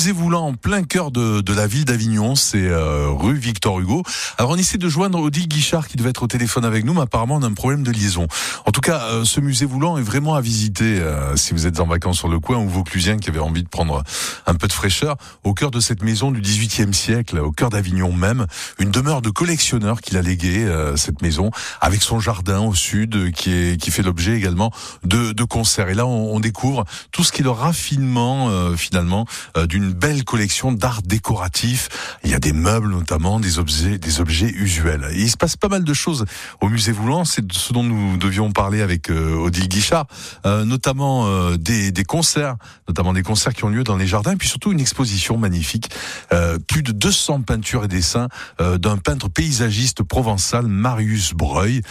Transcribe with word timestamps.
musée 0.00 0.12
Voulant 0.12 0.46
en 0.46 0.54
plein 0.54 0.82
cœur 0.82 1.10
de, 1.10 1.42
de 1.42 1.52
la 1.52 1.66
ville 1.66 1.84
d'Avignon, 1.84 2.34
c'est 2.34 2.66
euh, 2.66 3.08
rue 3.10 3.36
Victor 3.36 3.80
Hugo. 3.80 4.02
Alors 4.38 4.52
on 4.52 4.56
essaie 4.56 4.78
de 4.78 4.88
joindre 4.88 5.20
Odile 5.20 5.46
Guichard 5.46 5.88
qui 5.88 5.98
devait 5.98 6.08
être 6.08 6.22
au 6.22 6.26
téléphone 6.26 6.64
avec 6.64 6.86
nous, 6.86 6.94
mais 6.94 7.02
apparemment 7.02 7.36
on 7.36 7.42
a 7.42 7.46
un 7.46 7.52
problème 7.52 7.82
de 7.82 7.90
liaison. 7.90 8.26
En 8.64 8.70
tout 8.70 8.80
cas, 8.80 9.02
euh, 9.10 9.24
ce 9.26 9.40
musée 9.40 9.66
Voulant 9.66 9.98
est 9.98 10.02
vraiment 10.02 10.36
à 10.36 10.40
visiter 10.40 10.98
euh, 11.00 11.36
si 11.36 11.52
vous 11.52 11.66
êtes 11.66 11.80
en 11.80 11.86
vacances 11.86 12.16
sur 12.16 12.28
le 12.28 12.40
coin 12.40 12.56
ou 12.56 12.66
Vauclusien 12.66 13.18
qui 13.18 13.28
avait 13.28 13.40
envie 13.40 13.62
de 13.62 13.68
prendre 13.68 14.02
un 14.46 14.54
peu 14.54 14.68
de 14.68 14.72
fraîcheur. 14.72 15.16
Au 15.44 15.52
cœur 15.52 15.70
de 15.70 15.80
cette 15.80 16.02
maison 16.02 16.30
du 16.30 16.40
18e 16.40 16.94
siècle, 16.94 17.38
au 17.38 17.52
cœur 17.52 17.68
d'Avignon 17.68 18.10
même, 18.10 18.46
une 18.78 18.90
demeure 18.90 19.20
de 19.20 19.28
collectionneur 19.28 20.00
qu'il 20.00 20.16
a 20.16 20.22
légué 20.22 20.66
cette 20.96 21.20
maison, 21.20 21.50
avec 21.82 22.02
son 22.02 22.20
jardin 22.20 22.60
au 22.60 22.74
sud 22.74 23.32
qui, 23.32 23.52
est, 23.52 23.80
qui 23.80 23.90
fait 23.90 24.02
l'objet 24.02 24.34
également 24.34 24.72
de, 25.04 25.32
de 25.32 25.44
concerts. 25.44 25.90
Et 25.90 25.94
là 25.94 26.06
on, 26.06 26.34
on 26.34 26.40
découvre 26.40 26.86
tout 27.12 27.22
ce 27.22 27.32
qui 27.32 27.42
est 27.42 27.44
le 27.44 27.50
raffinement 27.50 28.48
finalement 28.76 29.26
d'une 29.68 29.89
belle 29.94 30.24
collection 30.24 30.72
d'art 30.72 31.02
décoratif. 31.02 31.88
Il 32.24 32.30
y 32.30 32.34
a 32.34 32.38
des 32.38 32.52
meubles 32.52 32.90
notamment, 32.90 33.40
des 33.40 33.58
objets, 33.58 33.98
des 33.98 34.20
objets 34.20 34.50
usuels. 34.50 35.08
Il 35.14 35.30
se 35.30 35.36
passe 35.36 35.56
pas 35.56 35.68
mal 35.68 35.84
de 35.84 35.94
choses 35.94 36.24
au 36.60 36.68
musée 36.68 36.92
Voulant. 36.92 37.24
C'est 37.24 37.52
ce 37.52 37.72
dont 37.72 37.82
nous 37.82 38.16
devions 38.16 38.50
parler 38.52 38.82
avec 38.82 39.10
euh, 39.10 39.34
Odile 39.36 39.68
Guichard, 39.68 40.06
euh, 40.46 40.64
notamment 40.64 41.26
euh, 41.26 41.56
des, 41.56 41.92
des, 41.92 42.04
concerts, 42.04 42.56
notamment 42.88 43.12
des 43.12 43.22
concerts 43.22 43.54
qui 43.54 43.64
ont 43.64 43.68
lieu 43.68 43.84
dans 43.84 43.96
les 43.96 44.06
jardins, 44.06 44.32
et 44.32 44.36
puis 44.36 44.48
surtout 44.48 44.72
une 44.72 44.80
exposition 44.80 45.38
magnifique, 45.38 45.90
euh, 46.32 46.58
plus 46.58 46.82
de 46.82 46.92
200 46.92 47.42
peintures 47.42 47.84
et 47.84 47.88
dessins 47.88 48.28
euh, 48.60 48.78
d'un 48.78 48.96
peintre 48.96 49.28
paysagiste 49.28 50.02
provençal, 50.02 50.66
Marius 50.66 51.34
Breuil, 51.34 51.82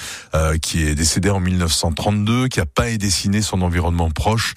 qui 0.61 0.84
est 0.84 0.95
décédé 0.95 1.30
en 1.30 1.39
1932, 1.39 2.47
qui 2.47 2.59
a 2.59 2.66
peint 2.66 2.86
et 2.86 2.97
dessiné 2.97 3.41
son 3.41 3.61
environnement 3.61 4.09
proche 4.09 4.53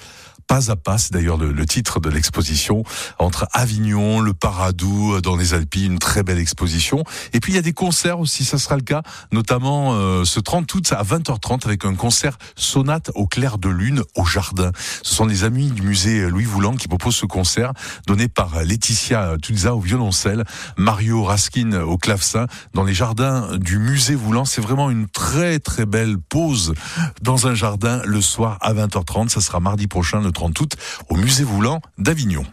pas 0.53 0.71
à 0.71 0.77
pas, 0.77 0.99
c'est 0.99 1.15
d'ailleurs 1.15 1.39
le, 1.39 1.65
titre 1.65 1.99
de 1.99 2.11
l'exposition, 2.11 2.85
entre 3.19 3.49
Avignon, 3.55 4.21
le 4.21 4.35
Paradou, 4.35 5.15
euh, 5.15 5.23
dans 5.23 5.35
les 5.35 5.55
Alpes, 5.55 5.77
une 5.77 5.99
très 5.99 6.23
belle 6.23 6.39
exposition. 6.39 7.05
Et 7.33 7.41
puis 7.41 7.53
il 7.53 7.57
y 7.57 7.59
a 7.59 7.63
des 7.63 7.73
concerts 7.73 8.21
aussi, 8.21 8.45
ça 8.45 8.59
sera 8.59 8.77
le 8.77 8.83
cas, 8.83 9.01
notamment 9.33 9.95
euh, 9.95 10.27
ce 10.27 10.41
30 10.41 10.75
août 10.75 10.93
à 10.93 11.03
20h30 11.05 11.65
avec 11.65 11.87
un 11.87 11.95
concert 11.95 12.37
sonate 12.55 13.11
au 13.15 13.27
clair 13.27 13.57
de 13.57 13.71
lune 13.71 14.03
au 14.15 14.27
jardin. 14.27 14.73
Ce 15.03 15.15
sont 15.15 15.25
les 15.25 15.45
amis 15.45 15.71
du 15.71 15.81
musée 15.81 16.29
Louis 16.29 16.45
Voulant 16.45 16.77
qui 16.77 16.87
proposent 16.87 17.17
ce 17.17 17.25
concert, 17.25 17.73
donné 18.07 18.29
par 18.29 18.63
Laetitia 18.63 19.37
Tulza 19.41 19.75
au 19.75 19.81
violoncelle, 19.81 20.45
Mario 20.77 21.25
Raskin 21.25 21.81
au 21.81 21.97
clavecin, 21.97 22.47
dans 22.75 22.85
les 22.85 22.93
jardins 22.93 23.57
du 23.57 23.79
musée 23.79 24.15
Voulant. 24.15 24.45
C'est 24.45 24.61
vraiment 24.61 24.91
une 24.91 25.09
très 25.09 25.61
très 25.61 25.87
belle 25.87 26.19
pause 26.19 26.75
dans 27.23 27.47
un 27.47 27.55
jardin 27.55 28.03
le 28.05 28.21
soir 28.21 28.59
à 28.61 28.75
20h30. 28.75 29.31
Ça 29.31 29.41
sera 29.41 29.59
mardi 29.59 29.87
prochain, 29.87 30.21
le 30.21 30.31
30 30.43 30.61
août, 30.61 30.77
au 31.09 31.15
musée 31.15 31.45
Voulant 31.45 31.81
d'Avignon. 31.99 32.45